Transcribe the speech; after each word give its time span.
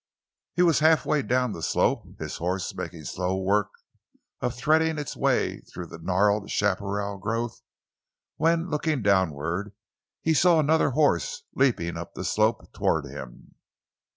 He 0.55 0.63
was 0.63 0.79
half 0.79 1.05
way 1.05 1.21
down 1.21 1.51
the 1.51 1.61
slope, 1.61 2.07
his 2.19 2.37
horse 2.37 2.73
making 2.73 3.03
slow 3.03 3.37
work 3.37 3.69
of 4.39 4.55
threading 4.55 4.97
its 4.97 5.15
way 5.15 5.59
through 5.59 5.85
the 5.85 5.99
gnarled 5.99 6.49
chaparral 6.49 7.19
growth, 7.19 7.61
when, 8.37 8.71
looking 8.71 9.03
downward, 9.03 9.73
he 10.23 10.33
saw 10.33 10.59
another 10.59 10.89
horse 10.97 11.43
leaping 11.53 11.97
up 11.97 12.15
the 12.15 12.23
slope 12.25 12.73
toward 12.73 13.05
him. 13.05 13.53